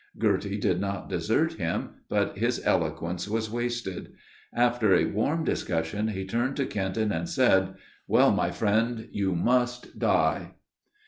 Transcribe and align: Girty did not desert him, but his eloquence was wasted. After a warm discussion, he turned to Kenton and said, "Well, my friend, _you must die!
Girty 0.17 0.57
did 0.57 0.81
not 0.81 1.11
desert 1.11 1.53
him, 1.59 1.89
but 2.09 2.35
his 2.35 2.59
eloquence 2.65 3.27
was 3.27 3.51
wasted. 3.51 4.13
After 4.51 4.95
a 4.95 5.05
warm 5.05 5.43
discussion, 5.43 6.07
he 6.07 6.25
turned 6.25 6.55
to 6.57 6.65
Kenton 6.65 7.11
and 7.11 7.29
said, 7.29 7.75
"Well, 8.07 8.31
my 8.31 8.49
friend, 8.49 9.07
_you 9.15 9.37
must 9.37 9.99
die! 9.99 10.55